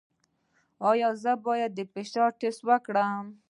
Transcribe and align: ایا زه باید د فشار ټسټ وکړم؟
ایا 0.89 1.09
زه 1.23 1.33
باید 1.45 1.71
د 1.75 1.79
فشار 1.93 2.29
ټسټ 2.39 2.61
وکړم؟ 2.69 3.23